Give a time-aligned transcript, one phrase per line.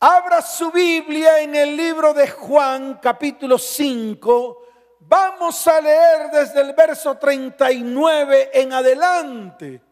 [0.00, 4.62] Abra su Biblia en el libro de Juan capítulo 5.
[5.00, 9.82] Vamos a leer desde el verso 39 en adelante.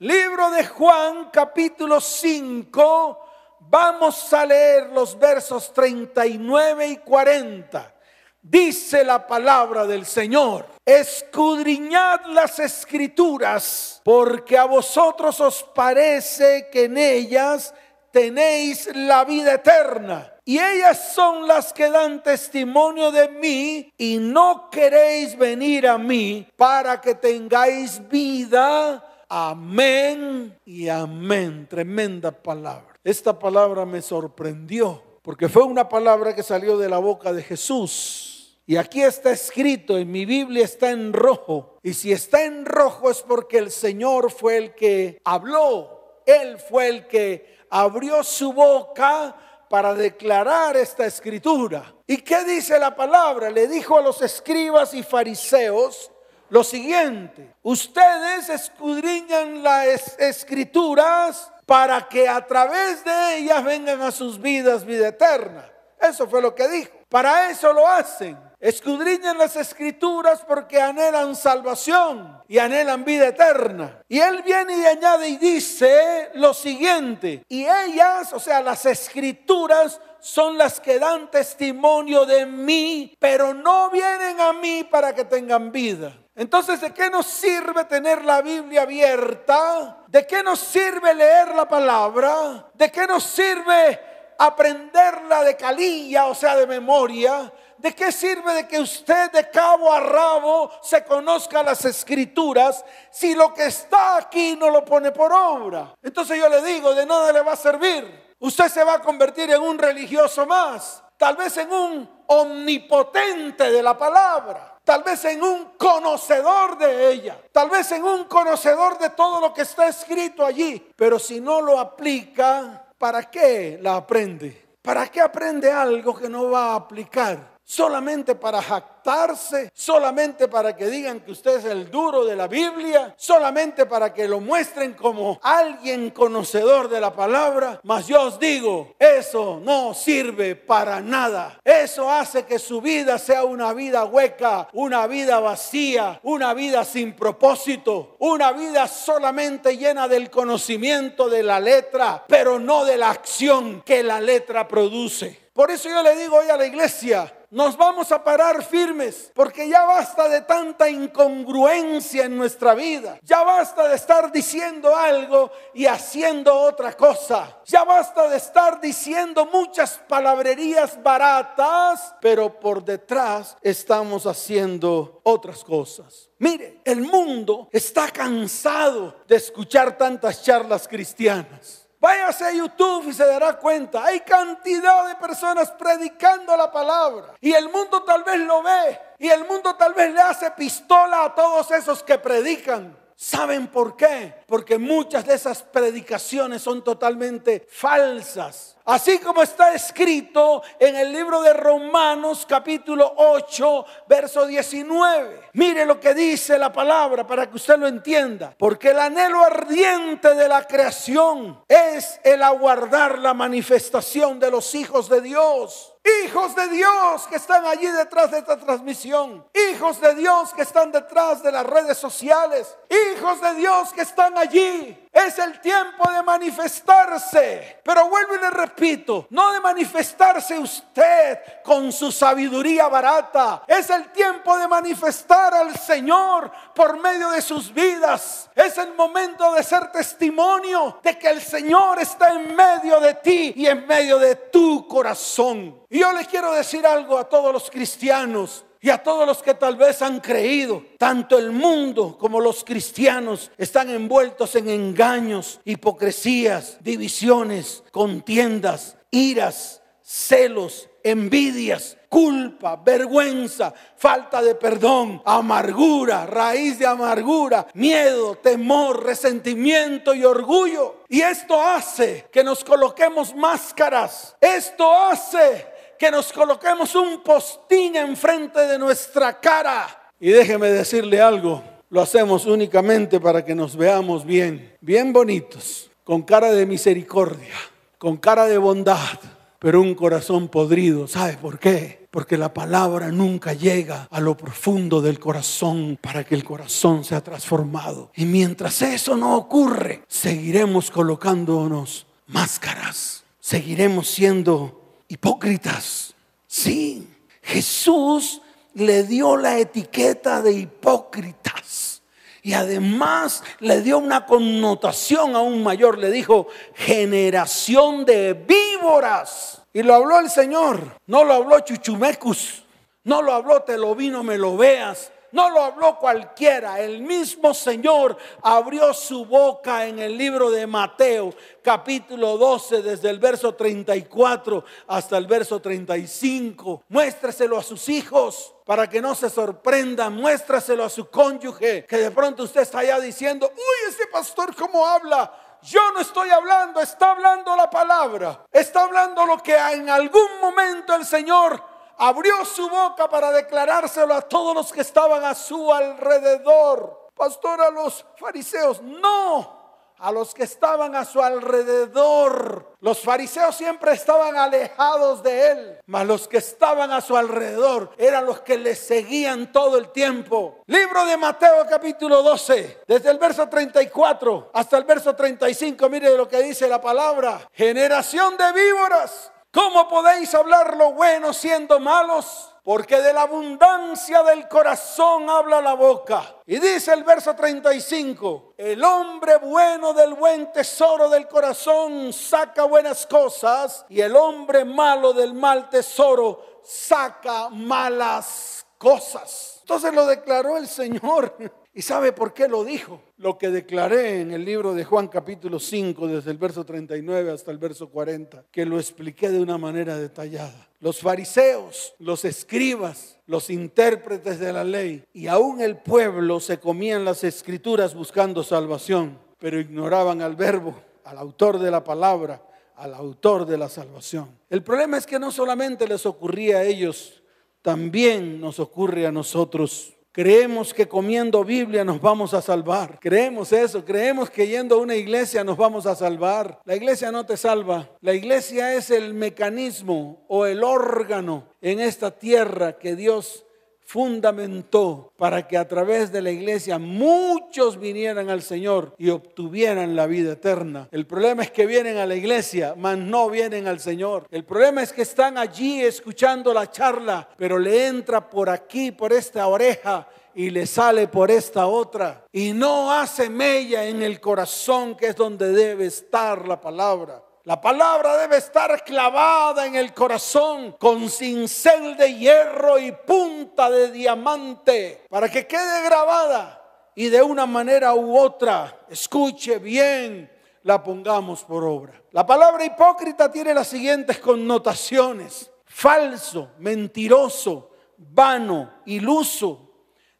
[0.00, 3.24] Libro de Juan capítulo 5.
[3.60, 7.94] Vamos a leer los versos 39 y 40.
[8.42, 16.98] Dice la palabra del Señor, escudriñad las escrituras, porque a vosotros os parece que en
[16.98, 17.72] ellas
[18.16, 20.32] tenéis la vida eterna.
[20.42, 26.48] Y ellas son las que dan testimonio de mí y no queréis venir a mí
[26.56, 29.26] para que tengáis vida.
[29.28, 31.66] Amén y amén.
[31.68, 32.94] Tremenda palabra.
[33.04, 38.56] Esta palabra me sorprendió porque fue una palabra que salió de la boca de Jesús.
[38.64, 41.76] Y aquí está escrito, en mi Biblia está en rojo.
[41.82, 46.22] Y si está en rojo es porque el Señor fue el que habló.
[46.24, 49.34] Él fue el que abrió su boca
[49.68, 51.92] para declarar esta escritura.
[52.06, 53.50] ¿Y qué dice la palabra?
[53.50, 56.10] Le dijo a los escribas y fariseos
[56.48, 57.54] lo siguiente.
[57.62, 65.08] Ustedes escudriñan las escrituras para que a través de ellas vengan a sus vidas vida
[65.08, 65.68] eterna.
[66.00, 66.95] Eso fue lo que dijo.
[67.08, 68.46] Para eso lo hacen.
[68.58, 74.02] Escudriñan las escrituras porque anhelan salvación y anhelan vida eterna.
[74.08, 80.00] Y él viene y añade y dice lo siguiente, y ellas, o sea, las escrituras
[80.20, 85.70] son las que dan testimonio de mí, pero no vienen a mí para que tengan
[85.70, 86.16] vida.
[86.34, 89.98] Entonces, ¿de qué nos sirve tener la Biblia abierta?
[90.08, 92.68] ¿De qué nos sirve leer la palabra?
[92.74, 97.52] ¿De qué nos sirve aprenderla de calilla, o sea, de memoria?
[97.78, 103.34] ¿De qué sirve de que usted de cabo a rabo se conozca las escrituras si
[103.34, 105.94] lo que está aquí no lo pone por obra?
[106.02, 108.34] Entonces yo le digo, de nada le va a servir.
[108.38, 113.82] Usted se va a convertir en un religioso más, tal vez en un omnipotente de
[113.82, 119.10] la palabra, tal vez en un conocedor de ella, tal vez en un conocedor de
[119.10, 120.92] todo lo que está escrito allí.
[120.96, 124.76] Pero si no lo aplica, ¿para qué la aprende?
[124.82, 127.55] ¿Para qué aprende algo que no va a aplicar?
[127.66, 133.12] Solamente para jactarse, solamente para que digan que usted es el duro de la Biblia,
[133.18, 137.80] solamente para que lo muestren como alguien conocedor de la palabra.
[137.82, 141.60] Mas yo os digo, eso no sirve para nada.
[141.64, 147.14] Eso hace que su vida sea una vida hueca, una vida vacía, una vida sin
[147.14, 153.82] propósito, una vida solamente llena del conocimiento de la letra, pero no de la acción
[153.84, 155.46] que la letra produce.
[155.56, 159.68] Por eso yo le digo hoy a la iglesia, nos vamos a parar firmes, porque
[159.68, 163.18] ya basta de tanta incongruencia en nuestra vida.
[163.22, 167.60] Ya basta de estar diciendo algo y haciendo otra cosa.
[167.64, 176.30] Ya basta de estar diciendo muchas palabrerías baratas, pero por detrás estamos haciendo otras cosas.
[176.38, 181.85] Mire, el mundo está cansado de escuchar tantas charlas cristianas.
[181.98, 184.04] Váyase a YouTube y se dará cuenta.
[184.04, 187.34] Hay cantidad de personas predicando la palabra.
[187.40, 189.00] Y el mundo tal vez lo ve.
[189.18, 193.05] Y el mundo tal vez le hace pistola a todos esos que predican.
[193.18, 194.34] ¿Saben por qué?
[194.46, 198.76] Porque muchas de esas predicaciones son totalmente falsas.
[198.84, 205.48] Así como está escrito en el libro de Romanos capítulo 8, verso 19.
[205.54, 208.54] Mire lo que dice la palabra para que usted lo entienda.
[208.56, 215.08] Porque el anhelo ardiente de la creación es el aguardar la manifestación de los hijos
[215.08, 215.95] de Dios.
[216.24, 219.44] Hijos de Dios que están allí detrás de esta transmisión.
[219.72, 222.76] Hijos de Dios que están detrás de las redes sociales.
[222.88, 227.80] Hijos de Dios que están allí es el tiempo de manifestarse.
[227.82, 233.64] Pero vuelvo y le repito, no de manifestarse usted con su sabiduría barata.
[233.66, 238.50] Es el tiempo de manifestar al Señor por medio de sus vidas.
[238.54, 243.54] Es el momento de ser testimonio de que el Señor está en medio de ti
[243.56, 245.85] y en medio de tu corazón.
[245.90, 249.54] Y yo le quiero decir algo a todos los cristianos y a todos los que
[249.54, 256.78] tal vez han creído, tanto el mundo como los cristianos están envueltos en engaños, hipocresías,
[256.80, 268.36] divisiones, contiendas, iras, celos, envidias, culpa, vergüenza, falta de perdón, amargura, raíz de amargura, miedo,
[268.36, 271.02] temor, resentimiento y orgullo.
[271.08, 274.36] Y esto hace que nos coloquemos máscaras.
[274.40, 280.12] Esto hace que nos coloquemos un postín enfrente de nuestra cara.
[280.20, 286.22] Y déjeme decirle algo, lo hacemos únicamente para que nos veamos bien, bien bonitos, con
[286.22, 287.54] cara de misericordia,
[287.98, 289.18] con cara de bondad,
[289.58, 291.06] pero un corazón podrido.
[291.06, 292.06] ¿Sabe por qué?
[292.10, 297.22] Porque la palabra nunca llega a lo profundo del corazón para que el corazón sea
[297.22, 298.10] transformado.
[298.14, 303.24] Y mientras eso no ocurre, seguiremos colocándonos máscaras.
[303.40, 306.14] Seguiremos siendo hipócritas.
[306.46, 307.06] Sí,
[307.42, 308.40] Jesús
[308.74, 312.02] le dio la etiqueta de hipócritas.
[312.42, 315.98] Y además le dio una connotación aún mayor.
[315.98, 319.62] Le dijo generación de víboras.
[319.72, 320.98] Y lo habló el Señor.
[321.06, 322.62] No lo habló Chuchumecus.
[323.02, 325.10] No lo habló te lo vino, me lo veas.
[325.32, 326.80] No lo habló cualquiera.
[326.80, 333.18] El mismo Señor abrió su boca en el libro de Mateo, capítulo 12, desde el
[333.18, 336.84] verso 34 hasta el verso 35.
[336.88, 340.14] Muéstreselo a sus hijos para que no se sorprendan.
[340.14, 344.86] Muéstraselo a su cónyuge, que de pronto usted está allá diciendo, uy, ese pastor cómo
[344.86, 345.32] habla.
[345.62, 348.44] Yo no estoy hablando, está hablando la palabra.
[348.52, 354.22] Está hablando lo que en algún momento el Señor abrió su boca para declarárselo a
[354.22, 357.08] todos los que estaban a su alrededor.
[357.14, 359.56] Pastor, a los fariseos, no,
[359.98, 362.76] a los que estaban a su alrededor.
[362.80, 368.26] Los fariseos siempre estaban alejados de él, mas los que estaban a su alrededor eran
[368.26, 370.62] los que le seguían todo el tiempo.
[370.66, 376.28] Libro de Mateo capítulo 12, desde el verso 34 hasta el verso 35, mire lo
[376.28, 377.48] que dice la palabra.
[377.52, 379.32] Generación de víboras.
[379.56, 382.52] ¿Cómo podéis hablar lo bueno siendo malos?
[382.62, 386.42] Porque de la abundancia del corazón habla la boca.
[386.44, 393.06] Y dice el verso 35, el hombre bueno del buen tesoro del corazón saca buenas
[393.06, 399.60] cosas y el hombre malo del mal tesoro saca malas cosas.
[399.60, 401.34] Entonces lo declaró el Señor.
[401.76, 403.02] ¿Y sabe por qué lo dijo?
[403.18, 407.50] Lo que declaré en el libro de Juan capítulo 5, desde el verso 39 hasta
[407.50, 410.70] el verso 40, que lo expliqué de una manera detallada.
[410.80, 417.04] Los fariseos, los escribas, los intérpretes de la ley y aún el pueblo se comían
[417.04, 420.74] las escrituras buscando salvación, pero ignoraban al verbo,
[421.04, 422.42] al autor de la palabra,
[422.76, 424.30] al autor de la salvación.
[424.48, 427.22] El problema es que no solamente les ocurría a ellos,
[427.60, 429.92] también nos ocurre a nosotros.
[430.16, 432.98] Creemos que comiendo Biblia nos vamos a salvar.
[433.00, 433.84] Creemos eso.
[433.84, 436.58] Creemos que yendo a una iglesia nos vamos a salvar.
[436.64, 437.90] La iglesia no te salva.
[438.00, 443.45] La iglesia es el mecanismo o el órgano en esta tierra que Dios
[443.86, 450.06] fundamentó para que a través de la iglesia muchos vinieran al Señor y obtuvieran la
[450.06, 450.88] vida eterna.
[450.90, 454.26] El problema es que vienen a la iglesia, mas no vienen al Señor.
[454.32, 459.12] El problema es que están allí escuchando la charla, pero le entra por aquí, por
[459.12, 462.26] esta oreja y le sale por esta otra.
[462.32, 467.22] Y no hace mella en el corazón que es donde debe estar la palabra.
[467.46, 473.92] La palabra debe estar clavada en el corazón con cincel de hierro y punta de
[473.92, 476.60] diamante para que quede grabada
[476.96, 480.28] y de una manera u otra, escuche bien,
[480.64, 482.02] la pongamos por obra.
[482.10, 485.48] La palabra hipócrita tiene las siguientes connotaciones.
[485.66, 489.70] Falso, mentiroso, vano, iluso.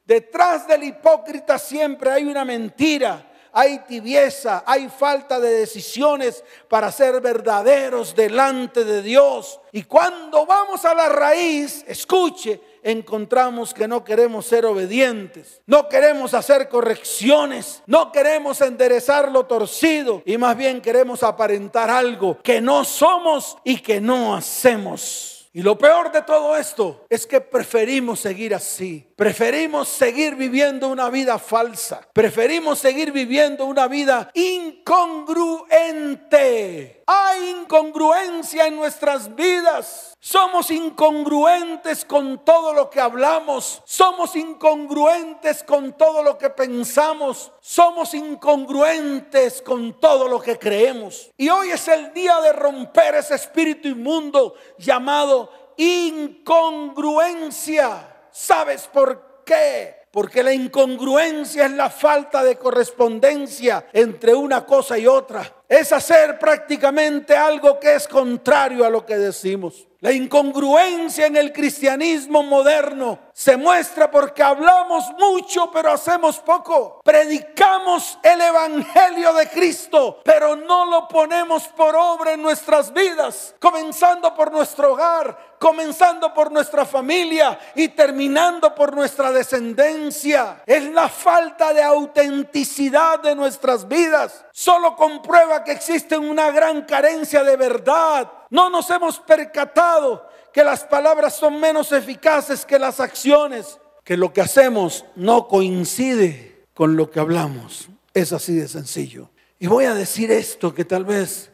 [0.04, 7.22] Detrás del hipócrita siempre hay una mentira hay tibieza, hay falta de decisiones para ser
[7.22, 9.58] verdaderos delante de Dios.
[9.72, 16.34] Y cuando vamos a la raíz, escuche, encontramos que no queremos ser obedientes, no queremos
[16.34, 22.84] hacer correcciones, no queremos enderezar lo torcido y más bien queremos aparentar algo que no
[22.84, 25.48] somos y que no hacemos.
[25.56, 29.06] Y lo peor de todo esto es que preferimos seguir así.
[29.16, 32.06] Preferimos seguir viviendo una vida falsa.
[32.12, 37.02] Preferimos seguir viviendo una vida incongruente.
[37.06, 40.14] Hay incongruencia en nuestras vidas.
[40.20, 43.80] Somos incongruentes con todo lo que hablamos.
[43.86, 47.52] Somos incongruentes con todo lo que pensamos.
[47.62, 51.30] Somos incongruentes con todo lo que creemos.
[51.38, 58.12] Y hoy es el día de romper ese espíritu inmundo llamado incongruencia.
[58.38, 59.96] ¿Sabes por qué?
[60.10, 65.62] Porque la incongruencia es la falta de correspondencia entre una cosa y otra.
[65.66, 69.88] Es hacer prácticamente algo que es contrario a lo que decimos.
[70.06, 77.00] La incongruencia en el cristianismo moderno se muestra porque hablamos mucho pero hacemos poco.
[77.02, 84.32] Predicamos el Evangelio de Cristo pero no lo ponemos por obra en nuestras vidas, comenzando
[84.32, 90.62] por nuestro hogar, comenzando por nuestra familia y terminando por nuestra descendencia.
[90.66, 94.44] Es la falta de autenticidad de nuestras vidas.
[94.52, 100.84] Solo comprueba que existe una gran carencia de verdad No nos hemos percatado que las
[100.84, 107.10] palabras son menos eficaces que las acciones, que lo que hacemos no coincide con lo
[107.10, 107.88] que hablamos.
[108.14, 109.30] Es así de sencillo.
[109.58, 111.50] Y voy a decir esto que tal vez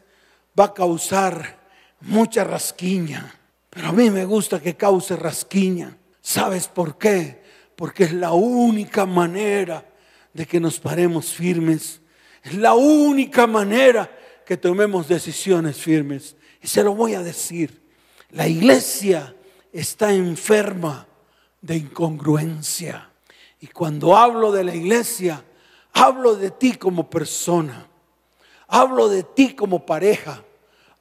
[0.59, 1.59] va a causar
[2.01, 5.97] mucha rasquiña, pero a mí me gusta que cause rasquiña.
[6.21, 7.41] ¿Sabes por qué?
[7.75, 9.85] Porque es la única manera
[10.31, 12.01] de que nos paremos firmes.
[12.43, 14.09] Es la única manera
[14.45, 16.35] que tomemos decisiones firmes.
[16.63, 17.83] Y se lo voy a decir.
[18.31, 19.35] La iglesia
[19.71, 21.05] está enferma
[21.61, 23.09] de incongruencia.
[23.59, 25.43] Y cuando hablo de la iglesia,
[25.91, 27.85] hablo de ti como persona.
[28.67, 30.41] Hablo de ti como pareja.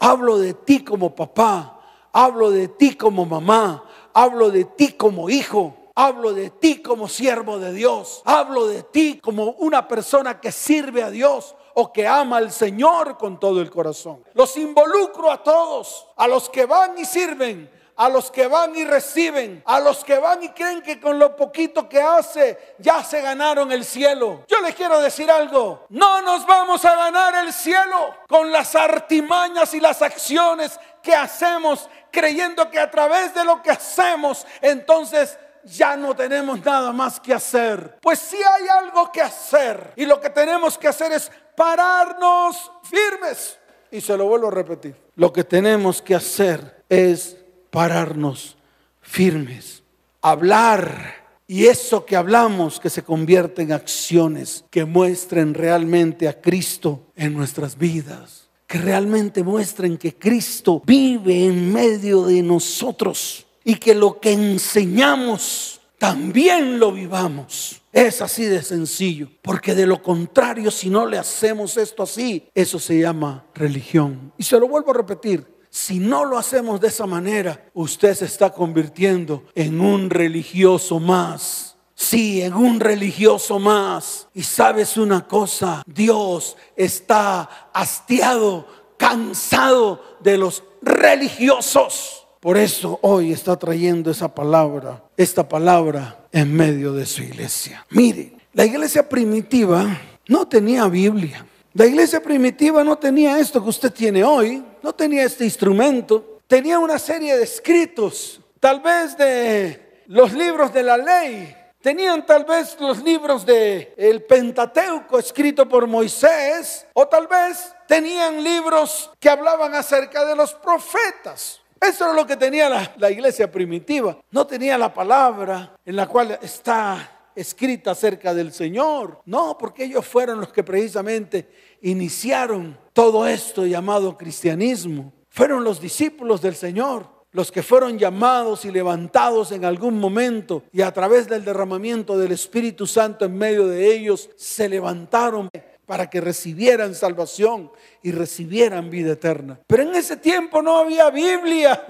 [0.00, 1.80] Hablo de ti como papá.
[2.12, 3.84] Hablo de ti como mamá.
[4.12, 5.76] Hablo de ti como hijo.
[5.94, 8.22] Hablo de ti como siervo de Dios.
[8.24, 13.16] Hablo de ti como una persona que sirve a Dios o que ama al Señor
[13.18, 14.24] con todo el corazón.
[14.34, 18.84] Los involucro a todos, a los que van y sirven, a los que van y
[18.84, 23.20] reciben, a los que van y creen que con lo poquito que hace ya se
[23.20, 24.44] ganaron el cielo.
[24.48, 29.74] Yo les quiero decir algo, no nos vamos a ganar el cielo con las artimañas
[29.74, 35.96] y las acciones que hacemos creyendo que a través de lo que hacemos entonces ya
[35.96, 37.98] no tenemos nada más que hacer.
[38.00, 39.92] Pues sí hay algo que hacer.
[39.96, 43.58] Y lo que tenemos que hacer es pararnos firmes.
[43.90, 44.96] Y se lo vuelvo a repetir.
[45.16, 47.36] Lo que tenemos que hacer es
[47.70, 48.56] pararnos
[49.00, 49.82] firmes.
[50.22, 51.22] Hablar.
[51.46, 57.34] Y eso que hablamos que se convierte en acciones que muestren realmente a Cristo en
[57.34, 58.48] nuestras vidas.
[58.66, 65.81] Que realmente muestren que Cristo vive en medio de nosotros y que lo que enseñamos
[66.02, 67.80] también lo vivamos.
[67.92, 72.80] Es así de sencillo, porque de lo contrario, si no le hacemos esto así, eso
[72.80, 74.32] se llama religión.
[74.36, 78.24] Y se lo vuelvo a repetir, si no lo hacemos de esa manera, usted se
[78.24, 81.76] está convirtiendo en un religioso más.
[81.94, 84.26] Sí, en un religioso más.
[84.34, 88.66] Y sabes una cosa, Dios está hastiado,
[88.98, 92.21] cansado de los religiosos.
[92.42, 97.86] Por eso hoy está trayendo esa palabra, esta palabra en medio de su iglesia.
[97.90, 99.86] Mire, la iglesia primitiva
[100.26, 101.46] no tenía Biblia.
[101.72, 106.80] La iglesia primitiva no tenía esto que usted tiene hoy, no tenía este instrumento, tenía
[106.80, 112.76] una serie de escritos, tal vez de los libros de la ley, tenían tal vez
[112.80, 119.76] los libros de el Pentateuco escrito por Moisés, o tal vez tenían libros que hablaban
[119.76, 121.61] acerca de los profetas.
[121.82, 124.16] Eso es lo que tenía la, iglesia primitiva.
[124.30, 129.20] No tenía la palabra en la cual está escrita acerca del Señor.
[129.26, 131.48] No, porque ellos fueron los que precisamente
[131.80, 135.12] iniciaron todo esto llamado cristianismo.
[135.28, 140.82] Fueron los discípulos del Señor los que fueron llamados y levantados en algún momento y
[140.82, 145.48] a través del derramamiento del Espíritu Santo en medio de ellos se levantaron
[145.92, 147.70] para que recibieran salvación
[148.00, 149.60] y recibieran vida eterna.
[149.66, 151.84] Pero en ese tiempo no había Biblia.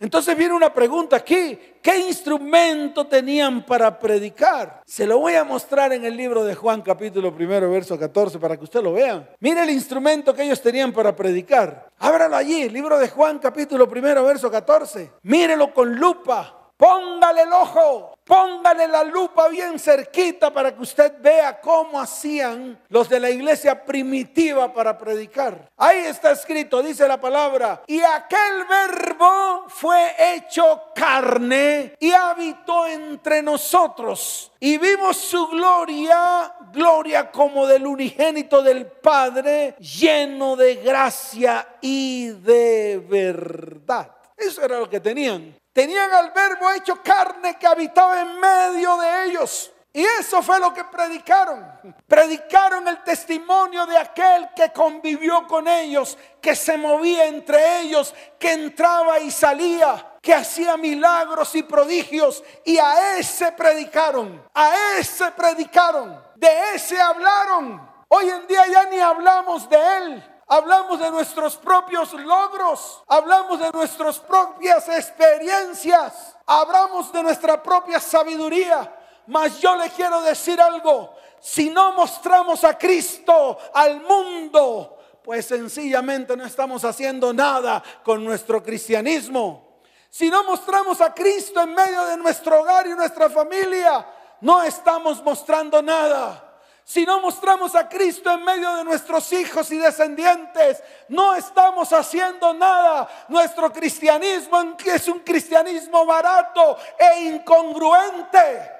[0.00, 4.82] Entonces viene una pregunta aquí, ¿qué instrumento tenían para predicar?
[4.84, 8.56] Se lo voy a mostrar en el libro de Juan capítulo primero, verso 14, para
[8.56, 9.24] que usted lo vea.
[9.38, 11.90] Mire el instrumento que ellos tenían para predicar.
[12.00, 15.12] Ábralo allí, libro de Juan capítulo primero, verso 14.
[15.22, 16.72] Mírelo con lupa.
[16.76, 23.08] Póngale el ojo, póngale la lupa bien cerquita para que usted vea cómo hacían los
[23.08, 25.70] de la iglesia primitiva para predicar.
[25.76, 33.42] Ahí está escrito, dice la palabra, y aquel verbo fue hecho carne y habitó entre
[33.42, 34.50] nosotros.
[34.58, 43.04] Y vimos su gloria, gloria como del unigénito del Padre, lleno de gracia y de
[43.06, 44.10] verdad.
[44.36, 45.54] Eso era lo que tenían.
[45.74, 49.72] Tenían al verbo hecho carne que habitaba en medio de ellos.
[49.92, 51.64] Y eso fue lo que predicaron.
[52.06, 58.52] Predicaron el testimonio de aquel que convivió con ellos, que se movía entre ellos, que
[58.52, 62.44] entraba y salía, que hacía milagros y prodigios.
[62.64, 67.88] Y a ese predicaron, a ese predicaron, de ese hablaron.
[68.08, 70.33] Hoy en día ya ni hablamos de él.
[70.46, 78.94] Hablamos de nuestros propios logros, hablamos de nuestras propias experiencias, hablamos de nuestra propia sabiduría.
[79.26, 86.36] Mas yo le quiero decir algo, si no mostramos a Cristo al mundo, pues sencillamente
[86.36, 89.80] no estamos haciendo nada con nuestro cristianismo.
[90.10, 94.06] Si no mostramos a Cristo en medio de nuestro hogar y nuestra familia,
[94.42, 96.53] no estamos mostrando nada.
[96.84, 102.52] Si no mostramos a Cristo en medio de nuestros hijos y descendientes, no estamos haciendo
[102.52, 103.08] nada.
[103.28, 108.70] Nuestro cristianismo es un cristianismo barato e incongruente.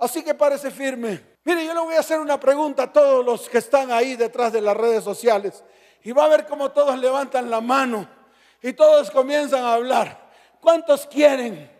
[0.00, 1.24] Así que parece firme.
[1.44, 4.52] Mire, yo le voy a hacer una pregunta a todos los que están ahí detrás
[4.52, 5.62] de las redes sociales.
[6.02, 8.08] Y va a ver cómo todos levantan la mano
[8.60, 10.30] y todos comienzan a hablar.
[10.60, 11.79] ¿Cuántos quieren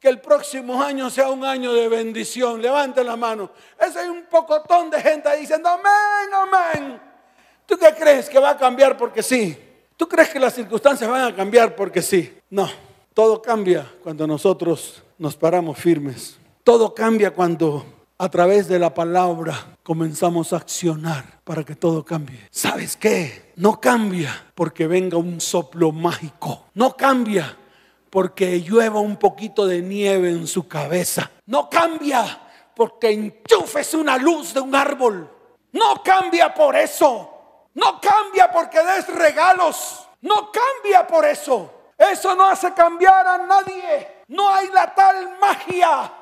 [0.00, 2.62] que el próximo año sea un año de bendición.
[2.62, 3.50] Levanten la mano.
[3.78, 7.00] Ese hay un pocotón de gente diciendo amén, amén.
[7.66, 9.58] ¿Tú qué crees que va a cambiar porque sí?
[9.96, 12.38] ¿Tú crees que las circunstancias van a cambiar porque sí?
[12.50, 12.70] No,
[13.12, 16.38] todo cambia cuando nosotros nos paramos firmes.
[16.62, 17.84] Todo cambia cuando
[18.16, 22.48] a través de la palabra comenzamos a accionar para que todo cambie.
[22.50, 23.52] ¿Sabes qué?
[23.56, 26.66] No cambia porque venga un soplo mágico.
[26.74, 27.56] No cambia
[28.10, 31.30] porque llueva un poquito de nieve en su cabeza.
[31.46, 32.38] No cambia
[32.74, 35.30] porque enchufes una luz de un árbol.
[35.72, 37.66] No cambia por eso.
[37.74, 40.06] No cambia porque des regalos.
[40.22, 41.70] No cambia por eso.
[41.96, 44.22] Eso no hace cambiar a nadie.
[44.28, 46.12] No hay la tal magia.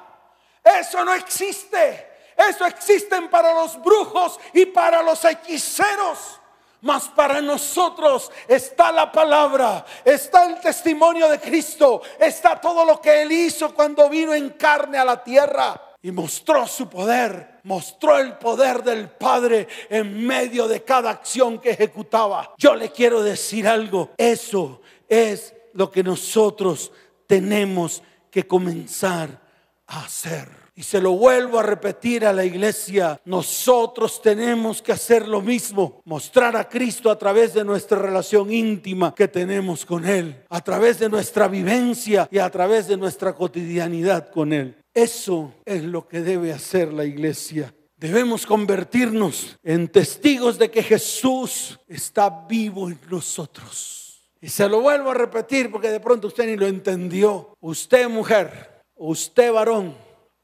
[0.62, 2.14] Eso no existe.
[2.37, 6.40] Eso existen para los brujos y para los hechiceros.
[6.87, 13.23] Mas para nosotros está la palabra, está el testimonio de Cristo, está todo lo que
[13.23, 18.35] Él hizo cuando vino en carne a la tierra y mostró su poder, mostró el
[18.35, 22.55] poder del Padre en medio de cada acción que ejecutaba.
[22.57, 26.93] Yo le quiero decir algo, eso es lo que nosotros
[27.26, 28.00] tenemos
[28.31, 29.40] que comenzar
[29.88, 30.65] a hacer.
[30.78, 36.02] Y se lo vuelvo a repetir a la iglesia, nosotros tenemos que hacer lo mismo,
[36.04, 40.99] mostrar a Cristo a través de nuestra relación íntima que tenemos con Él, a través
[40.99, 44.76] de nuestra vivencia y a través de nuestra cotidianidad con Él.
[44.92, 47.73] Eso es lo que debe hacer la iglesia.
[47.97, 54.21] Debemos convertirnos en testigos de que Jesús está vivo en nosotros.
[54.42, 57.56] Y se lo vuelvo a repetir porque de pronto usted ni lo entendió.
[57.61, 59.95] Usted mujer, usted varón,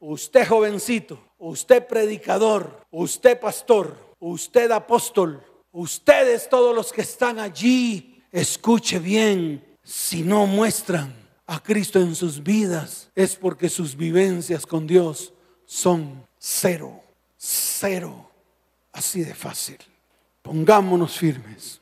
[0.03, 8.99] usted jovencito, usted predicador, usted pastor, usted apóstol, ustedes todos los que están allí, escuche
[8.99, 11.13] bien, si no muestran
[11.45, 15.33] a Cristo en sus vidas, es porque sus vivencias con Dios
[15.65, 17.01] son cero,
[17.37, 18.29] cero,
[18.91, 19.77] así de fácil.
[20.41, 21.79] Pongámonos firmes,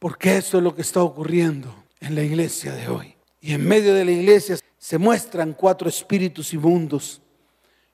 [0.00, 3.14] porque eso es lo que está ocurriendo en la iglesia de hoy.
[3.40, 7.22] Y en medio de la iglesia se muestran cuatro espíritus inmundos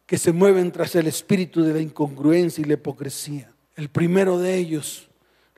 [0.08, 3.52] que se mueven tras el espíritu de la incongruencia y la hipocresía.
[3.76, 5.06] El primero de ellos,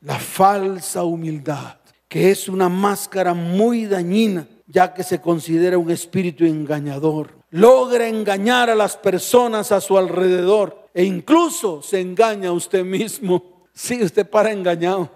[0.00, 1.76] la falsa humildad,
[2.08, 7.32] que es una máscara muy dañina, ya que se considera un espíritu engañador.
[7.50, 13.68] Logra engañar a las personas a su alrededor e incluso se engaña a usted mismo.
[13.72, 15.08] Si usted para engañado.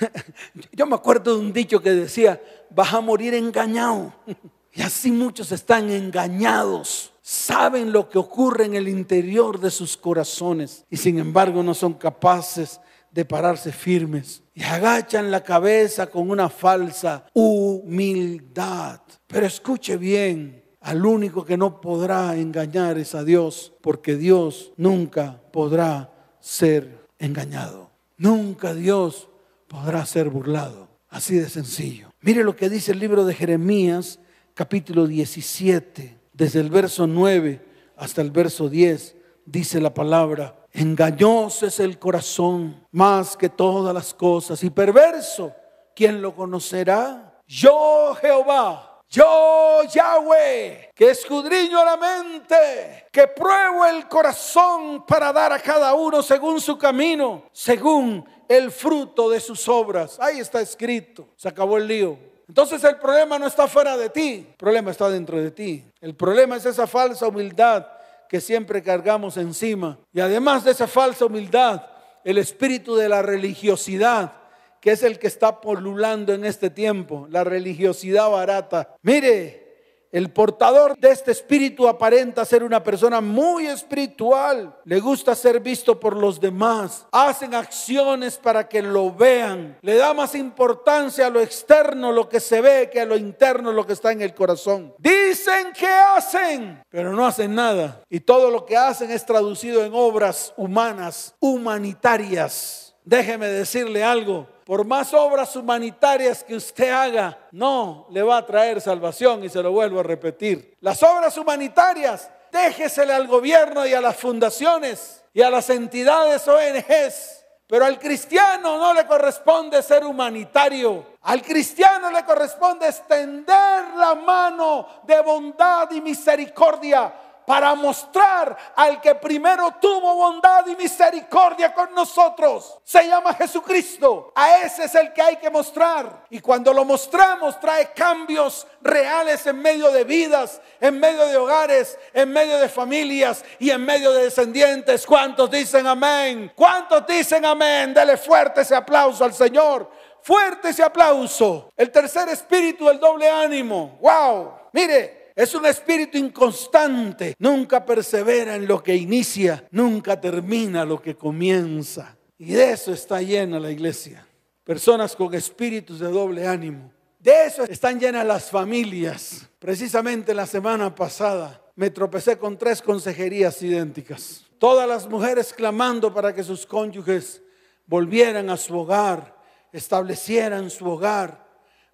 [0.72, 4.14] Yo me acuerdo de un dicho que decía, vas a morir engañado.
[4.70, 10.86] Y así muchos están engañados saben lo que ocurre en el interior de sus corazones
[10.88, 16.48] y sin embargo no son capaces de pararse firmes y agachan la cabeza con una
[16.48, 19.02] falsa humildad.
[19.26, 25.38] Pero escuche bien, al único que no podrá engañar es a Dios, porque Dios nunca
[25.52, 26.10] podrá
[26.40, 27.90] ser engañado.
[28.16, 29.28] Nunca Dios
[29.66, 30.88] podrá ser burlado.
[31.10, 32.08] Así de sencillo.
[32.22, 34.18] Mire lo que dice el libro de Jeremías,
[34.54, 37.60] capítulo 17 desde el verso 9
[37.96, 44.14] hasta el verso 10, dice la palabra, engañoso es el corazón más que todas las
[44.14, 45.52] cosas y perverso,
[45.96, 47.40] ¿quién lo conocerá?
[47.44, 55.58] Yo Jehová, yo Yahweh, que escudriño la mente, que pruebo el corazón para dar a
[55.58, 60.16] cada uno según su camino, según el fruto de sus obras.
[60.20, 62.27] Ahí está escrito, se acabó el lío.
[62.48, 65.84] Entonces el problema no está fuera de ti, el problema está dentro de ti.
[66.00, 67.86] El problema es esa falsa humildad
[68.28, 69.98] que siempre cargamos encima.
[70.12, 71.82] Y además de esa falsa humildad,
[72.24, 74.32] el espíritu de la religiosidad,
[74.80, 78.96] que es el que está polulando en este tiempo, la religiosidad barata.
[79.02, 79.67] Mire,
[80.10, 84.74] el portador de este espíritu aparenta ser una persona muy espiritual.
[84.84, 87.06] Le gusta ser visto por los demás.
[87.12, 89.76] Hacen acciones para que lo vean.
[89.82, 93.72] Le da más importancia a lo externo, lo que se ve, que a lo interno,
[93.72, 94.94] lo que está en el corazón.
[94.98, 98.02] Dicen que hacen, pero no hacen nada.
[98.08, 102.94] Y todo lo que hacen es traducido en obras humanas, humanitarias.
[103.04, 108.82] Déjeme decirle algo por más obras humanitarias que usted haga, no le va a traer
[108.82, 110.76] salvación y se lo vuelvo a repetir.
[110.82, 117.46] Las obras humanitarias, déjesele al gobierno y a las fundaciones y a las entidades ONGs.
[117.66, 121.16] Pero al cristiano no le corresponde ser humanitario.
[121.22, 127.10] Al cristiano le corresponde extender la mano de bondad y misericordia
[127.48, 132.78] para mostrar al que primero tuvo bondad y misericordia con nosotros.
[132.84, 134.32] Se llama Jesucristo.
[134.34, 136.26] A ese es el que hay que mostrar.
[136.28, 141.98] Y cuando lo mostramos trae cambios reales en medio de vidas, en medio de hogares,
[142.12, 145.06] en medio de familias y en medio de descendientes.
[145.06, 146.52] ¿Cuántos dicen amén?
[146.54, 147.94] ¿Cuántos dicen amén?
[147.94, 149.90] Dele fuerte ese aplauso al Señor.
[150.20, 151.70] Fuerte ese aplauso.
[151.74, 153.96] El tercer espíritu, el doble ánimo.
[154.02, 154.52] Wow.
[154.72, 157.36] Mire, es un espíritu inconstante.
[157.38, 159.68] Nunca persevera en lo que inicia.
[159.70, 162.18] Nunca termina lo que comienza.
[162.38, 164.26] Y de eso está llena la iglesia.
[164.64, 166.90] Personas con espíritus de doble ánimo.
[167.20, 169.48] De eso están llenas las familias.
[169.60, 174.44] Precisamente la semana pasada me tropecé con tres consejerías idénticas.
[174.58, 177.42] Todas las mujeres clamando para que sus cónyuges
[177.86, 179.36] volvieran a su hogar,
[179.72, 181.46] establecieran su hogar,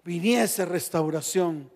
[0.03, 1.74] viniese restauración.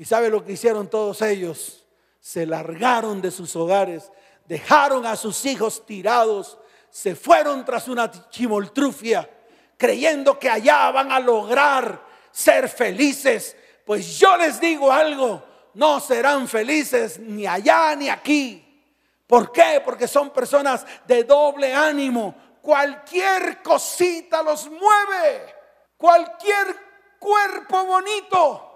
[0.00, 1.84] ¿Y sabe lo que hicieron todos ellos?
[2.20, 4.10] Se largaron de sus hogares,
[4.46, 6.56] dejaron a sus hijos tirados,
[6.88, 9.28] se fueron tras una chimoltrufia,
[9.76, 13.54] creyendo que allá van a lograr ser felices.
[13.84, 15.42] Pues yo les digo algo,
[15.74, 18.82] no serán felices ni allá ni aquí.
[19.26, 19.82] ¿Por qué?
[19.84, 22.34] Porque son personas de doble ánimo.
[22.62, 25.54] Cualquier cosita los mueve.
[25.98, 26.74] Cualquier
[27.18, 28.69] cuerpo bonito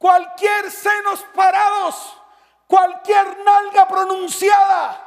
[0.00, 2.16] cualquier senos parados,
[2.66, 5.06] cualquier nalga pronunciada.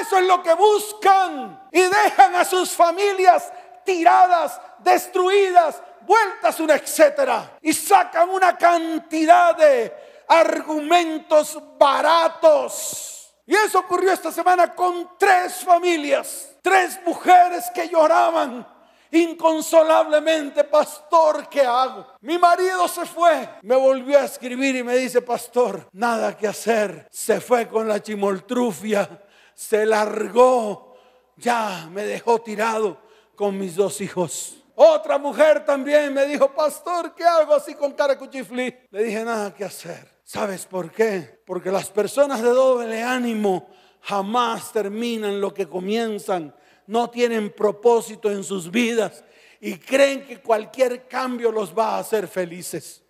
[0.00, 3.52] Eso es lo que buscan y dejan a sus familias
[3.84, 13.32] tiradas, destruidas, vueltas una etcétera y sacan una cantidad de argumentos baratos.
[13.46, 18.66] Y eso ocurrió esta semana con tres familias, tres mujeres que lloraban
[19.12, 22.06] inconsolablemente, pastor, ¿qué hago?
[22.20, 27.08] Mi marido se fue, me volvió a escribir y me dice, pastor, nada que hacer,
[27.10, 30.96] se fue con la chimoltrufia, se largó,
[31.36, 32.98] ya me dejó tirado
[33.34, 34.56] con mis dos hijos.
[34.74, 38.74] Otra mujer también me dijo, pastor, ¿qué hago así con cara cuchiflí?
[38.90, 40.16] Le dije, nada que hacer.
[40.22, 41.40] ¿Sabes por qué?
[41.46, 43.68] Porque las personas de doble ánimo
[44.02, 46.54] jamás terminan lo que comienzan
[46.86, 49.24] no tienen propósito en sus vidas
[49.60, 53.02] y creen que cualquier cambio los va a hacer felices.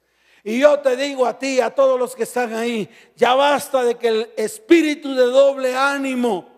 [0.44, 3.96] Y yo te digo a ti, a todos los que están ahí, ya basta de
[3.96, 6.48] que el espíritu de doble ánimo,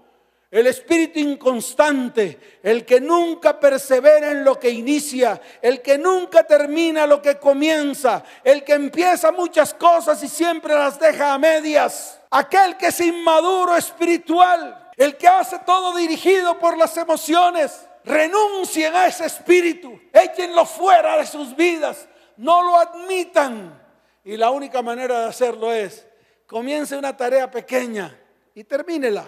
[0.51, 7.07] el espíritu inconstante, el que nunca persevera en lo que inicia, el que nunca termina
[7.07, 12.77] lo que comienza, el que empieza muchas cosas y siempre las deja a medias, aquel
[12.77, 19.27] que es inmaduro espiritual, el que hace todo dirigido por las emociones, renuncien a ese
[19.27, 23.81] espíritu, échenlo fuera de sus vidas, no lo admitan.
[24.25, 26.05] Y la única manera de hacerlo es,
[26.47, 28.19] comience una tarea pequeña
[28.55, 29.25] y termínela.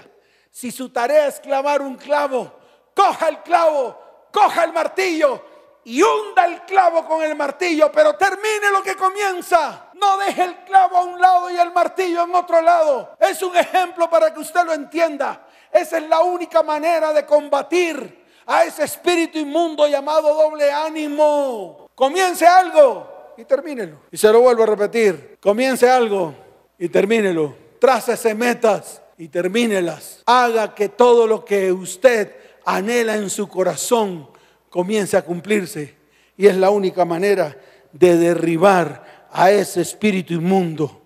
[0.50, 2.52] Si su tarea es clavar un clavo,
[2.92, 5.40] coja el clavo, coja el martillo
[5.84, 9.90] y hunda el clavo con el martillo, pero termine lo que comienza.
[9.94, 13.16] No deje el clavo a un lado y el martillo en otro lado.
[13.20, 15.46] Es un ejemplo para que usted lo entienda.
[15.72, 21.88] Esa es la única manera de combatir a ese espíritu inmundo llamado doble ánimo.
[21.94, 24.00] Comience algo y termínelo.
[24.10, 25.38] Y se lo vuelvo a repetir.
[25.40, 26.34] Comience algo
[26.78, 27.54] y termínelo.
[27.78, 30.22] Trácese metas y termínelas.
[30.26, 34.28] Haga que todo lo que usted anhela en su corazón
[34.68, 35.96] comience a cumplirse.
[36.36, 37.56] Y es la única manera
[37.92, 41.00] de derribar a ese espíritu inmundo.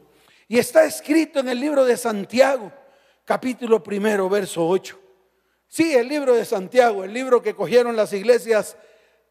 [0.48, 2.72] Y está escrito en el libro de Santiago
[3.24, 4.98] capítulo primero, verso 8.
[5.66, 8.76] Sí, el libro de Santiago, el libro que cogieron las iglesias,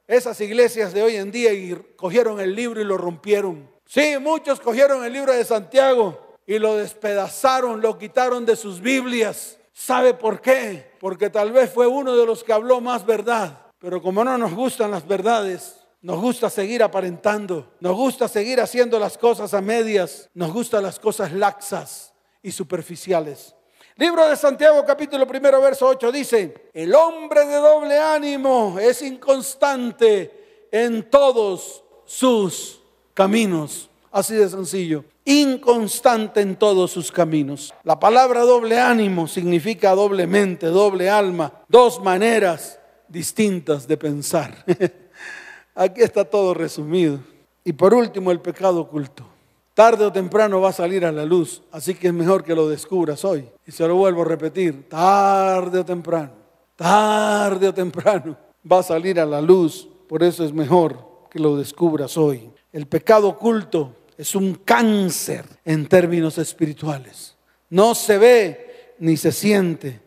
[0.08, 3.70] esas iglesias de hoy en día y cogieron el libro y lo rompieron.
[3.86, 9.58] Sí, muchos cogieron el libro de Santiago y lo despedazaron, lo quitaron de sus Biblias.
[9.72, 10.92] ¿Sabe por qué?
[11.00, 13.68] Porque tal vez fue uno de los que habló más verdad.
[13.80, 19.00] Pero como no nos gustan las verdades, nos gusta seguir aparentando, nos gusta seguir haciendo
[19.00, 23.56] las cosas a medias, nos gustan las cosas laxas y superficiales.
[23.96, 30.68] Libro de Santiago capítulo primero verso 8 dice, el hombre de doble ánimo es inconstante
[30.72, 32.82] en todos sus
[33.14, 33.92] caminos.
[34.12, 35.06] Así de sencillo.
[35.26, 37.72] Inconstante en todos sus caminos.
[37.84, 44.66] La palabra doble ánimo significa doblemente, doble alma, dos maneras distintas de pensar.
[45.76, 47.20] Aquí está todo resumido.
[47.64, 49.33] Y por último, el pecado oculto.
[49.74, 52.70] Tarde o temprano va a salir a la luz, así que es mejor que lo
[52.70, 53.50] descubras hoy.
[53.66, 56.32] Y se lo vuelvo a repetir, tarde o temprano,
[56.76, 58.38] tarde o temprano
[58.72, 59.90] va a salir a la luz.
[60.08, 62.52] Por eso es mejor que lo descubras hoy.
[62.72, 67.36] El pecado oculto es un cáncer en términos espirituales.
[67.72, 70.00] No se ve ni se siente,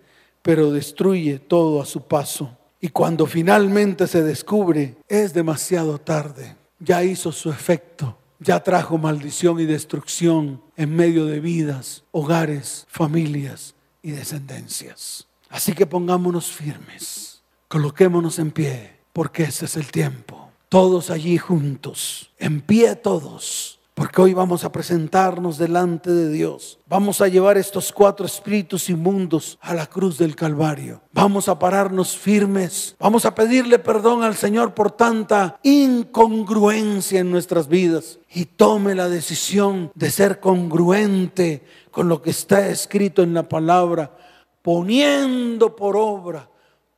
[0.43, 2.57] pero destruye todo a su paso.
[2.81, 6.55] Y cuando finalmente se descubre, es demasiado tarde.
[6.79, 13.75] Ya hizo su efecto ya trajo maldición y destrucción en medio de vidas, hogares, familias
[14.03, 15.27] y descendencias.
[15.49, 20.51] Así que pongámonos firmes, coloquémonos en pie, porque ese es el tiempo.
[20.69, 26.79] Todos allí juntos, en pie todos porque hoy vamos a presentarnos delante de Dios.
[26.87, 31.01] Vamos a llevar estos cuatro espíritus inmundos a la cruz del Calvario.
[31.15, 32.95] Vamos a pararnos firmes.
[32.99, 38.19] Vamos a pedirle perdón al Señor por tanta incongruencia en nuestras vidas.
[38.31, 44.15] Y tome la decisión de ser congruente con lo que está escrito en la palabra,
[44.61, 46.51] poniendo por obra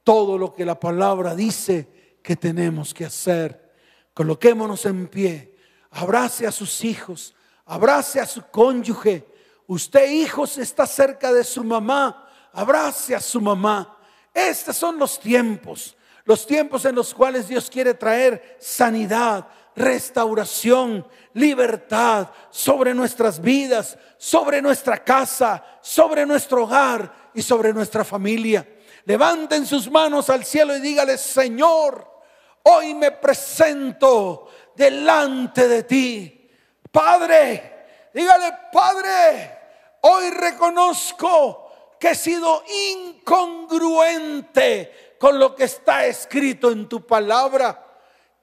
[0.03, 3.71] todo lo que la palabra dice que tenemos que hacer.
[4.15, 5.58] Coloquémonos en pie
[5.91, 9.27] abrace a sus hijos, abrace a su cónyuge.
[9.67, 13.97] Usted, hijos, está cerca de su mamá, abrace a su mamá.
[14.33, 22.29] Estos son los tiempos, los tiempos en los cuales Dios quiere traer sanidad, restauración, libertad
[22.51, 28.67] sobre nuestras vidas, sobre nuestra casa, sobre nuestro hogar y sobre nuestra familia.
[29.05, 32.07] Levanten sus manos al cielo y dígale, Señor,
[32.65, 36.51] hoy me presento delante de ti.
[36.91, 39.59] Padre, dígale, Padre,
[40.03, 42.63] hoy reconozco que he sido
[42.95, 47.85] incongruente con lo que está escrito en tu palabra.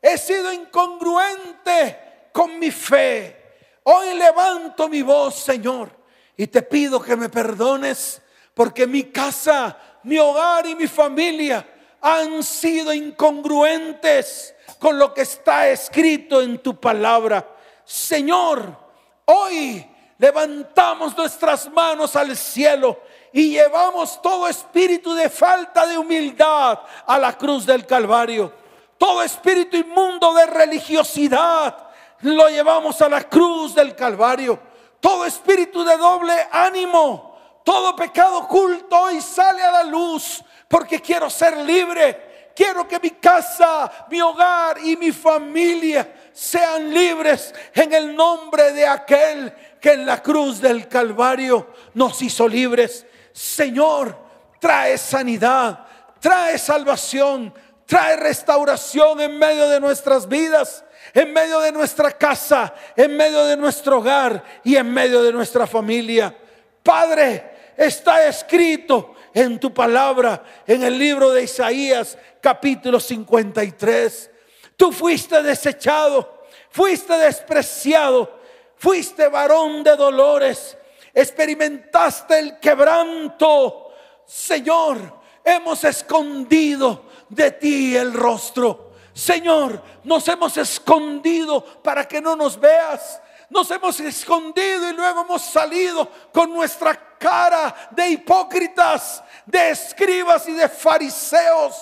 [0.02, 3.44] He sido incongruente con mi fe.
[3.84, 5.90] Hoy levanto mi voz, Señor,
[6.36, 8.22] y te pido que me perdones
[8.54, 11.66] porque mi casa, mi hogar y mi familia
[12.02, 17.48] han sido incongruentes con lo que está escrito en tu palabra.
[17.84, 18.78] Señor,
[19.26, 19.86] hoy
[20.18, 23.00] levantamos nuestras manos al cielo
[23.32, 28.52] y llevamos todo espíritu de falta de humildad a la cruz del Calvario.
[28.98, 31.90] Todo espíritu inmundo de religiosidad
[32.22, 34.60] lo llevamos a la cruz del Calvario.
[35.00, 41.30] Todo espíritu de doble ánimo, todo pecado oculto hoy sale a la luz porque quiero
[41.30, 42.25] ser libre
[42.56, 48.88] Quiero que mi casa, mi hogar y mi familia sean libres en el nombre de
[48.88, 53.06] aquel que en la cruz del Calvario nos hizo libres.
[53.34, 54.18] Señor,
[54.60, 55.86] trae sanidad,
[56.22, 57.54] trae salvación,
[57.86, 63.58] trae restauración en medio de nuestras vidas, en medio de nuestra casa, en medio de
[63.58, 66.34] nuestro hogar y en medio de nuestra familia.
[66.82, 74.32] Padre, está escrito en tu palabra, en el libro de Isaías capítulo 53.
[74.78, 78.40] Tú fuiste desechado, fuiste despreciado,
[78.78, 80.78] fuiste varón de dolores,
[81.14, 83.92] experimentaste el quebranto.
[84.26, 88.94] Señor, hemos escondido de ti el rostro.
[89.14, 93.22] Señor, nos hemos escondido para que no nos veas.
[93.50, 100.54] Nos hemos escondido y luego hemos salido con nuestra cara de hipócritas, de escribas y
[100.54, 101.76] de fariseos.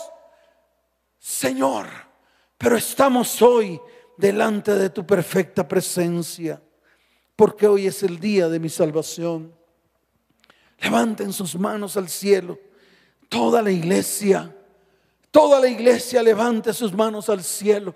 [1.17, 1.87] Señor,
[2.57, 3.79] pero estamos hoy
[4.17, 6.61] delante de tu perfecta presencia,
[7.35, 9.53] porque hoy es el día de mi salvación.
[10.79, 12.59] Levanten sus manos al cielo,
[13.29, 14.53] toda la iglesia,
[15.31, 17.95] toda la iglesia levante sus manos al cielo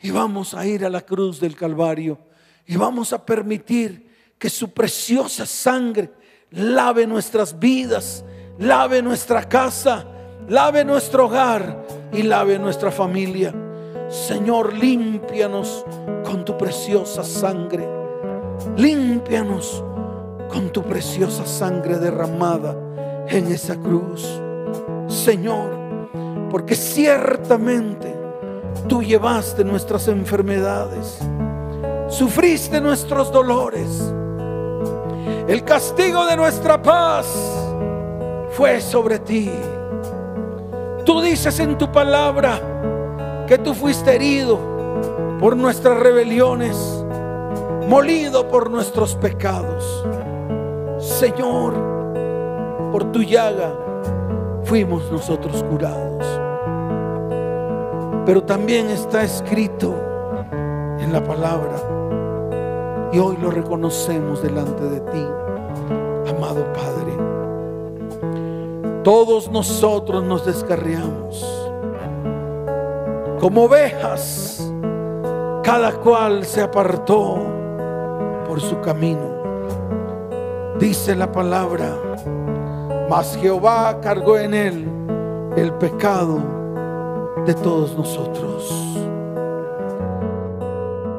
[0.00, 2.18] y vamos a ir a la cruz del Calvario
[2.66, 6.10] y vamos a permitir que su preciosa sangre
[6.50, 8.24] lave nuestras vidas,
[8.58, 10.04] lave nuestra casa,
[10.48, 13.54] lave nuestro hogar y lave nuestra familia.
[14.08, 15.84] Señor, límpianos
[16.24, 17.86] con tu preciosa sangre.
[18.76, 19.84] Límpianos
[20.48, 22.74] con tu preciosa sangre derramada
[23.28, 24.26] en esa cruz.
[25.06, 25.70] Señor,
[26.50, 28.14] porque ciertamente
[28.88, 31.18] tú llevaste nuestras enfermedades,
[32.08, 34.12] sufriste nuestros dolores.
[35.46, 37.26] El castigo de nuestra paz
[38.58, 39.48] fue sobre ti
[41.04, 44.58] Tú dices en tu palabra que tú fuiste herido
[45.40, 46.76] por nuestras rebeliones,
[47.88, 50.04] molido por nuestros pecados.
[50.98, 51.72] Señor,
[52.92, 53.72] por tu llaga
[54.64, 56.26] fuimos nosotros curados.
[58.26, 59.94] Pero también está escrito
[60.98, 61.76] en la palabra
[63.12, 65.26] Y hoy lo reconocemos delante de ti,
[66.28, 67.07] amado Padre.
[69.04, 71.58] Todos nosotros nos descarriamos
[73.40, 74.72] como ovejas,
[75.62, 77.38] cada cual se apartó
[78.46, 79.38] por su camino.
[80.78, 81.96] Dice la palabra,
[83.08, 84.88] mas Jehová cargó en él
[85.56, 86.42] el pecado
[87.46, 88.96] de todos nosotros.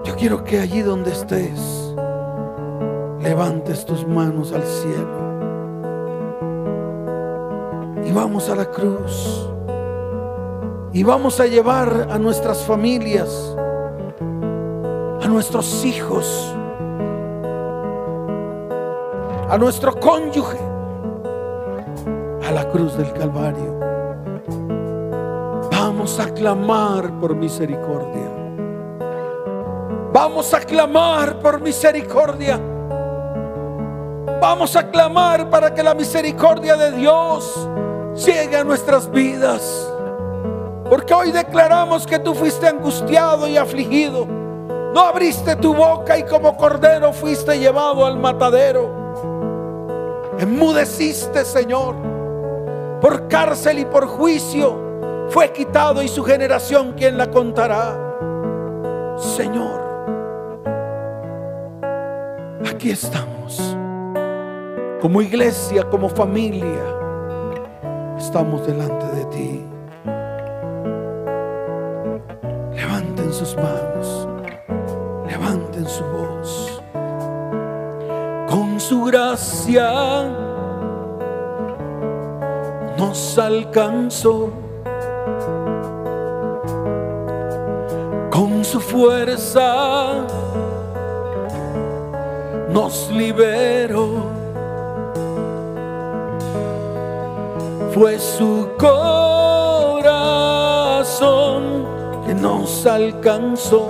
[0.04, 1.96] Yo quiero que allí donde estés,
[3.22, 5.39] levantes tus manos al cielo.
[8.10, 9.48] Y vamos a la cruz.
[10.92, 13.56] Y vamos a llevar a nuestras familias,
[15.22, 16.56] a nuestros hijos,
[19.48, 20.58] a nuestro cónyuge,
[22.48, 23.78] a la cruz del Calvario.
[25.72, 28.32] Vamos a clamar por misericordia.
[30.12, 32.60] Vamos a clamar por misericordia.
[34.42, 37.70] Vamos a clamar para que la misericordia de Dios
[38.26, 39.90] llegue a nuestras vidas.
[40.90, 44.26] Porque hoy declaramos que tú fuiste angustiado y afligido.
[44.94, 48.90] No abriste tu boca y como cordero fuiste llevado al matadero.
[50.40, 51.96] Enmudeciste, Señor.
[53.02, 57.96] Por cárcel y por juicio fue quitado y su generación quien la contará.
[59.18, 59.80] Señor,
[62.68, 63.78] aquí estamos.
[65.02, 66.99] Como iglesia, como familia,
[68.20, 69.70] estamos delante de ti.
[73.40, 74.28] sus manos,
[75.26, 76.82] levanten su voz.
[78.50, 80.26] Con su gracia
[82.98, 84.50] nos alcanzó.
[88.30, 90.26] Con su fuerza
[92.70, 94.39] nos liberó.
[98.00, 100.00] Fue su corazón
[102.34, 103.90] nos alcanzó.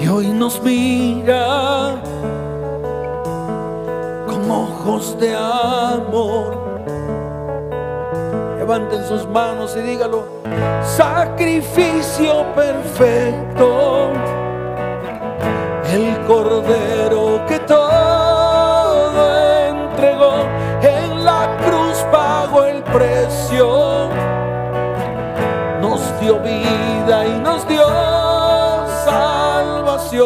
[0.00, 1.96] Y hoy nos mira
[4.26, 6.56] con ojos de amor.
[8.56, 10.24] Levanten sus manos y dígalo.
[10.96, 14.08] Sacrificio perfecto.
[15.92, 18.01] El cordero que todo
[22.92, 23.92] precio
[26.22, 27.84] dio vida y nos dio
[29.04, 30.22] salvación.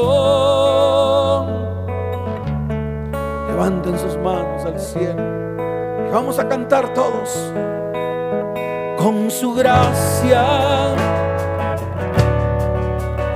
[3.48, 5.22] Levanten sus manos al cielo
[6.06, 7.52] y vamos a cantar todos.
[8.98, 10.44] Con su gracia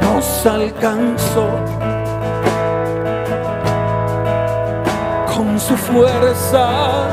[0.03, 1.49] nos alcanzó.
[5.35, 7.09] Con su fuerza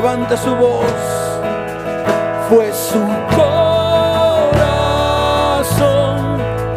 [0.00, 0.84] levanta su voz,
[2.48, 3.00] fue su
[3.34, 3.58] corazón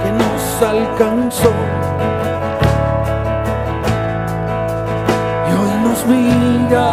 [0.02, 1.54] que nos alcanzó.
[5.48, 6.90] Y hoy nos mira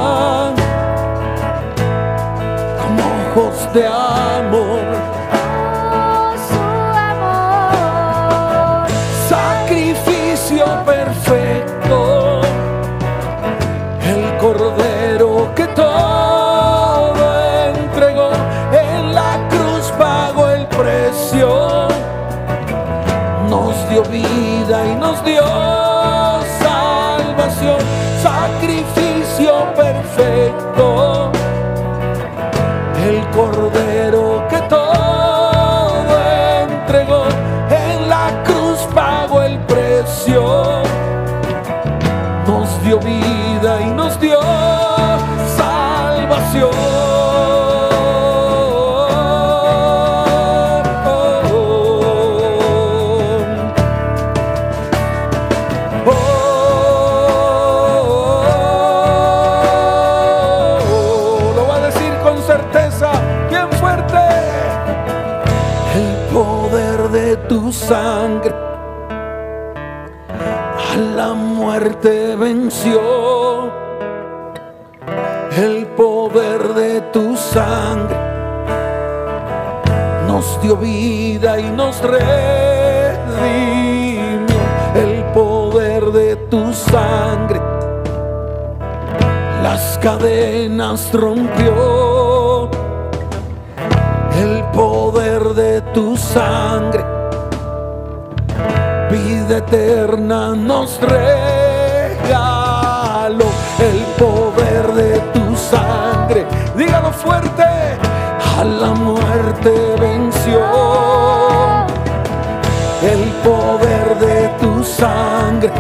[2.79, 4.68] con ojos de amor.
[67.89, 68.55] Sangre
[70.69, 73.73] a la muerte venció.
[75.57, 78.17] El poder de tu sangre
[80.27, 82.29] nos dio vida y nos redimió.
[84.95, 87.61] El poder de tu sangre
[89.63, 92.18] las cadenas rompió
[95.81, 97.05] tu sangre,
[99.11, 102.29] vida eterna nos regaló.
[103.79, 107.63] El poder de tu sangre, dígalo fuerte,
[108.59, 110.61] a la muerte venció.
[113.03, 115.73] El poder de tu sangre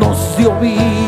[0.00, 0.99] nos dio vida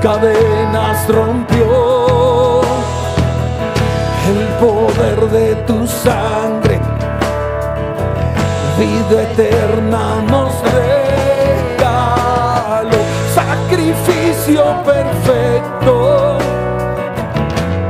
[0.00, 2.60] cadenas rompió.
[4.28, 6.80] El poder de tu sangre,
[8.78, 10.52] vida eterna nos
[11.78, 12.10] regaló.
[13.34, 16.38] Sacrificio perfecto,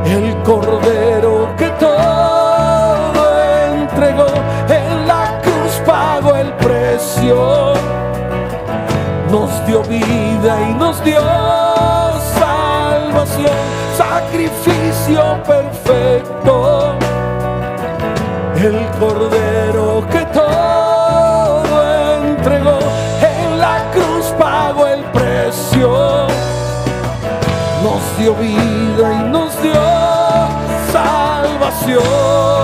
[0.07, 3.23] el cordero que todo
[3.75, 4.29] entregó
[4.69, 7.75] en la cruz pagó el precio
[9.31, 11.21] nos dio vida y nos dio
[15.45, 16.95] perfecto,
[18.57, 21.85] el cordero que todo
[22.25, 22.79] entregó
[23.23, 26.27] en la cruz pagó el precio,
[27.83, 29.75] nos dio vida y nos dio
[30.93, 32.60] salvación.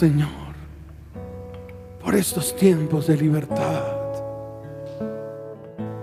[0.00, 0.30] Señor
[2.02, 3.84] por estos tiempos de libertad.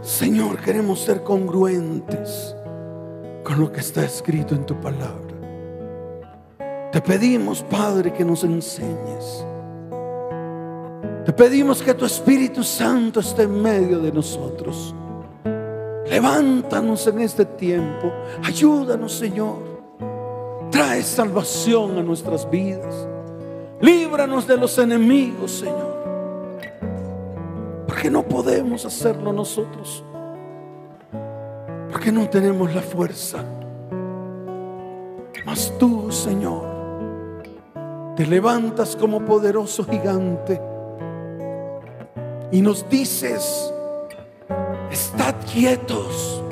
[0.03, 2.55] Señor, queremos ser congruentes
[3.43, 5.33] con lo que está escrito en tu palabra.
[6.91, 9.43] Te pedimos, Padre, que nos enseñes.
[11.25, 14.93] Te pedimos que tu Espíritu Santo esté en medio de nosotros.
[16.07, 18.13] Levántanos en este tiempo.
[18.43, 19.57] Ayúdanos, Señor.
[20.69, 23.07] Trae salvación a nuestras vidas.
[23.81, 25.97] Líbranos de los enemigos, Señor.
[27.85, 30.03] Porque no podemos hacerlo nosotros.
[31.91, 33.43] Porque no tenemos la fuerza.
[35.45, 36.63] Mas tú, Señor,
[38.15, 40.59] te levantas como poderoso gigante
[42.51, 43.73] y nos dices,
[44.91, 46.43] estad quietos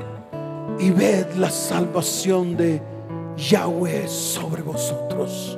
[0.80, 2.82] y ved la salvación de
[3.38, 5.58] Yahweh sobre vosotros.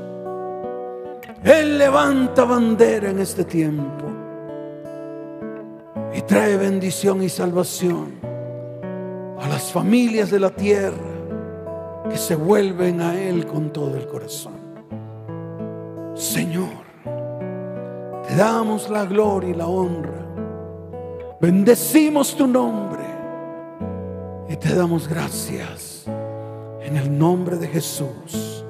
[1.44, 4.06] Él levanta bandera en este tiempo
[6.14, 8.14] y trae bendición y salvación
[9.40, 10.98] a las familias de la tierra
[12.10, 14.54] que se vuelven a Él con todo el corazón.
[16.16, 16.86] Señor,
[18.28, 20.26] te damos la gloria y la honra.
[21.40, 23.06] Bendecimos tu nombre
[24.50, 26.06] y te damos gracias
[26.82, 28.66] en el nombre de Jesús.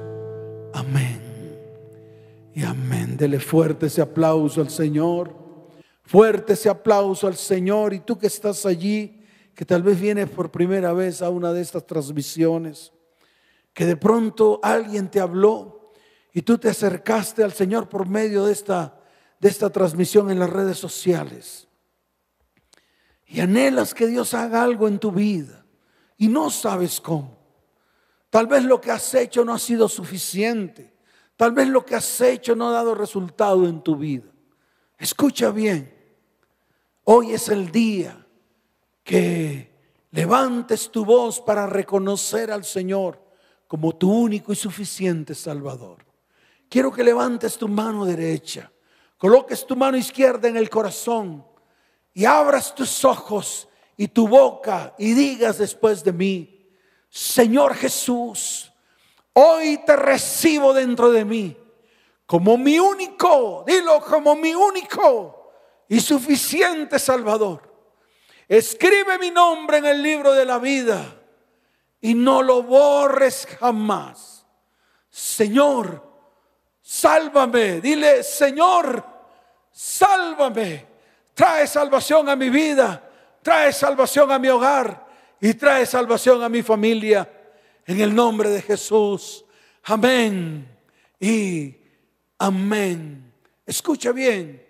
[0.74, 1.27] Amén.
[2.58, 3.18] Y amén.
[3.18, 5.32] Dele fuerte ese aplauso al Señor.
[6.01, 7.93] Fuerte ese aplauso al Señor.
[7.93, 11.62] Y tú que estás allí, que tal vez vienes por primera vez a una de
[11.62, 12.93] estas transmisiones,
[13.76, 15.91] que de pronto alguien te habló
[16.34, 19.01] y tú te acercaste al Señor por medio de esta,
[19.39, 21.68] de esta transmisión en las redes sociales.
[23.28, 25.64] Y anhelas que Dios haga algo en tu vida
[26.18, 27.38] y no sabes cómo.
[28.32, 30.97] Tal vez lo que has hecho no ha sido suficiente.
[31.38, 34.26] Tal vez lo que has hecho no ha dado resultado en tu vida.
[34.98, 35.94] Escucha bien.
[37.04, 38.26] Hoy es el día
[39.04, 39.72] que
[40.12, 43.24] levantes tu voz para reconocer al Señor
[43.68, 46.04] como tu único y suficiente Salvador.
[46.68, 48.72] Quiero que levantes tu mano derecha,
[49.18, 51.46] coloques tu mano izquierda en el corazón
[52.14, 56.68] y abras tus ojos y tu boca y digas después de mí,
[57.10, 58.74] Señor Jesús,
[59.40, 61.58] hoy te recibo dentro de mí
[62.26, 65.54] como mi único, dilo como mi único
[65.88, 67.62] y suficiente Salvador.
[68.48, 71.06] Escribe mi nombre en el libro de la vida
[72.02, 74.46] y no lo borres jamás.
[75.10, 76.04] Señor,
[76.82, 77.80] sálvame.
[77.80, 79.06] Dile, Señor,
[79.72, 80.88] sálvame.
[81.34, 83.08] Trae salvación a mi vida,
[83.44, 85.06] trae salvación a mi hogar
[85.40, 87.37] y trae salvación a mi familia.
[87.88, 89.46] En el nombre de Jesús.
[89.86, 90.68] Amén.
[91.20, 91.74] Y
[92.38, 93.34] amén.
[93.66, 94.62] Escucha bien.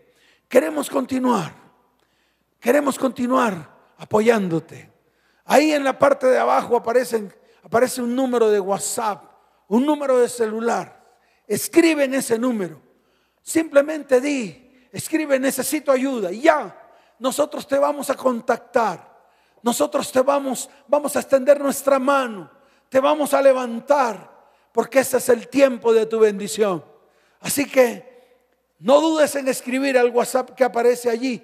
[0.48, 1.54] Queremos continuar.
[2.60, 4.92] Queremos continuar apoyándote.
[5.46, 9.24] Ahí en la parte de abajo aparecen, aparece un número de WhatsApp,
[9.68, 11.04] un número de celular.
[11.48, 12.80] Escribe en ese número.
[13.42, 16.32] Simplemente di, escribe, necesito ayuda.
[16.32, 16.88] Y ya,
[17.18, 19.18] nosotros te vamos a contactar.
[19.64, 22.57] Nosotros te vamos, vamos a extender nuestra mano.
[22.90, 24.38] Te vamos a levantar.
[24.72, 26.86] Porque ese es el tiempo de tu bendición.
[27.40, 28.08] Así que
[28.78, 31.44] no dudes en escribir al WhatsApp que aparece allí.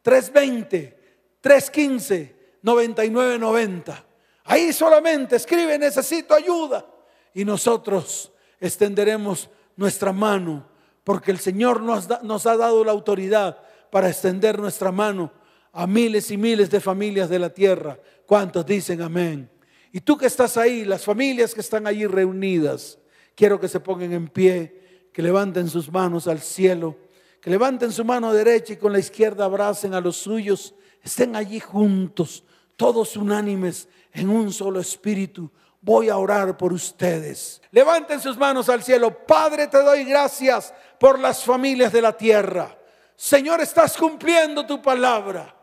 [0.00, 0.98] 320,
[1.42, 4.04] 315, 9990.
[4.44, 6.86] Ahí solamente escribe, necesito ayuda.
[7.34, 10.66] Y nosotros extenderemos nuestra mano
[11.04, 13.58] porque el Señor nos, nos ha dado la autoridad
[13.90, 15.30] para extender nuestra mano
[15.72, 17.98] a miles y miles de familias de la tierra.
[18.24, 19.50] ¿Cuántos dicen amén?
[19.92, 22.98] Y tú que estás ahí, las familias que están allí reunidas,
[23.34, 26.96] quiero que se pongan en pie, que levanten sus manos al cielo,
[27.40, 31.58] que levanten su mano derecha y con la izquierda abracen a los suyos, estén allí
[31.58, 32.44] juntos,
[32.76, 35.50] todos unánimes en un solo espíritu.
[35.80, 37.62] Voy a orar por ustedes.
[37.70, 39.26] Levanten sus manos al cielo.
[39.26, 42.76] Padre, te doy gracias por las familias de la tierra.
[43.16, 45.59] Señor, estás cumpliendo tu palabra.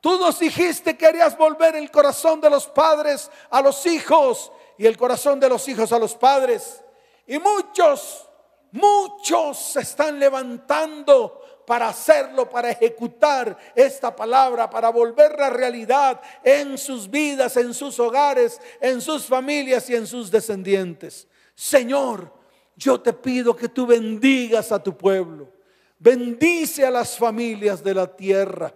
[0.00, 4.86] Tú nos dijiste que querías volver el corazón de los padres a los hijos y
[4.86, 6.82] el corazón de los hijos a los padres.
[7.26, 8.26] Y muchos,
[8.72, 16.78] muchos se están levantando para hacerlo, para ejecutar esta palabra, para volver la realidad en
[16.78, 21.28] sus vidas, en sus hogares, en sus familias y en sus descendientes.
[21.54, 22.32] Señor,
[22.74, 25.52] yo te pido que tú bendigas a tu pueblo.
[25.98, 28.74] Bendice a las familias de la tierra.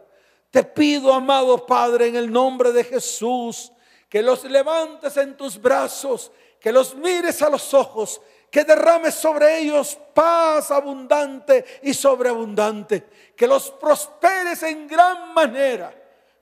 [0.54, 3.72] Te pido, amado Padre, en el nombre de Jesús,
[4.08, 6.30] que los levantes en tus brazos,
[6.60, 8.20] que los mires a los ojos,
[8.52, 13.04] que derrames sobre ellos paz abundante y sobreabundante,
[13.36, 15.92] que los prosperes en gran manera.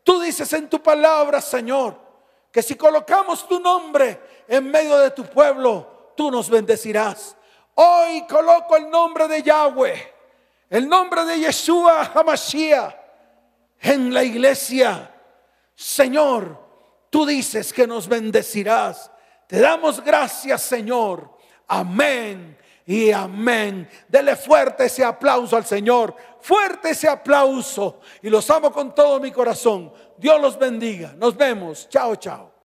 [0.05, 1.97] Tú dices en tu palabra, Señor,
[2.53, 7.35] que si colocamos tu nombre en medio de tu pueblo, tú nos bendecirás.
[7.77, 10.15] Hoy coloco el nombre de Yahweh,
[10.69, 13.02] el nombre de Yeshua Hamashiach
[13.83, 15.13] en la iglesia.
[15.75, 16.59] Señor,
[17.11, 19.11] tú dices que nos bendecirás.
[19.47, 21.37] Te damos gracias, Señor.
[21.67, 22.57] Amén
[22.87, 23.89] y amén.
[24.09, 26.15] Dele fuerte ese aplauso al Señor.
[26.41, 28.01] Fuerte ese aplauso.
[28.23, 29.93] Y los amo con todo mi corazón.
[30.17, 31.15] Dios los bendiga.
[31.17, 31.89] Nos vemos.
[31.89, 32.52] Chao, chao.